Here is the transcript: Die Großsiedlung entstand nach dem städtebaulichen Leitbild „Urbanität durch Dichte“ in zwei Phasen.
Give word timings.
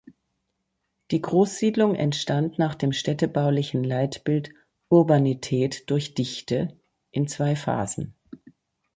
Die 1.11 1.21
Großsiedlung 1.21 1.93
entstand 1.93 2.57
nach 2.57 2.73
dem 2.73 2.91
städtebaulichen 2.91 3.83
Leitbild 3.83 4.49
„Urbanität 4.89 5.87
durch 5.91 6.15
Dichte“ 6.15 6.75
in 7.11 7.27
zwei 7.27 7.55
Phasen. 7.55 8.15